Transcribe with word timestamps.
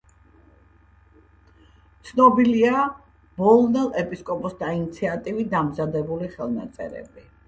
ცნობილია 2.07 2.85
ბოლნელ 3.41 3.91
ეპისკოპოსთა 4.01 4.71
ინიციატივით 4.79 5.53
დამზადებული 5.53 6.31
ხელნაწერები. 6.33 7.27